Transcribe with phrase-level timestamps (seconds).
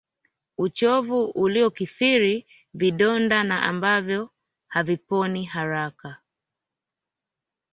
[0.57, 4.29] uchovu uliokithiri vidonda na ambavyo
[4.67, 6.17] haviponi haraka